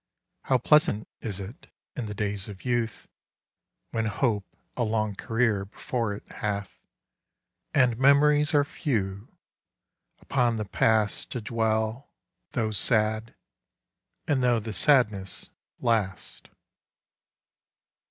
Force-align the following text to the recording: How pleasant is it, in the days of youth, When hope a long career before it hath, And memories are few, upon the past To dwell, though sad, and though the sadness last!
How 0.45 0.57
pleasant 0.57 1.07
is 1.19 1.39
it, 1.39 1.67
in 1.95 2.07
the 2.07 2.15
days 2.15 2.47
of 2.49 2.65
youth, 2.65 3.07
When 3.91 4.05
hope 4.07 4.47
a 4.75 4.81
long 4.81 5.13
career 5.13 5.63
before 5.65 6.15
it 6.15 6.27
hath, 6.31 6.71
And 7.75 7.99
memories 7.99 8.51
are 8.55 8.63
few, 8.63 9.37
upon 10.17 10.57
the 10.57 10.65
past 10.65 11.29
To 11.33 11.39
dwell, 11.41 12.09
though 12.53 12.71
sad, 12.71 13.35
and 14.27 14.41
though 14.43 14.59
the 14.59 14.73
sadness 14.73 15.51
last! 15.79 16.49